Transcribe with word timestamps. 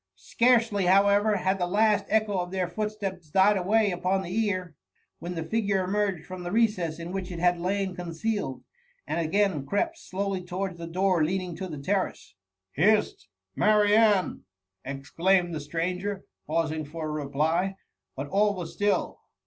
Scarcely, 0.15 0.87
however, 0.87 1.35
had 1.35 1.59
the 1.59 1.67
last 1.67 2.05
echo 2.09 2.39
of 2.39 2.49
their 2.49 2.67
footsteps 2.67 3.29
died 3.29 3.55
away 3.55 3.91
upon 3.91 4.23
the 4.23 4.35
ear, 4.35 4.73
when 5.19 5.35
the 5.35 5.43
figure 5.43 5.83
emerged 5.83 6.25
from 6.25 6.41
the. 6.41 6.51
recess, 6.51 6.97
in 6.97 7.11
which 7.11 7.31
it 7.31 7.37
had 7.37 7.59
lain 7.59 7.93
concealed, 7.95 8.63
and 9.05 9.19
again 9.19 9.63
crept 9.63 9.99
slowly 9.99 10.43
towards 10.43 10.79
the 10.79 10.87
door 10.87 11.23
leading 11.23 11.55
to 11.55 11.67
the 11.67 11.77
terrace. 11.77 12.33
Hist! 12.71 13.27
Marianne 13.55 14.37
P 14.37 14.41
exclaimed 14.89 15.53
the 15.53 15.59
stranger, 15.59 16.25
pausing 16.47 16.83
for 16.83 17.05
a 17.07 17.23
reply; 17.23 17.75
but 18.15 18.27
all 18.29 18.55
was 18.55 18.73
still. 18.73 19.19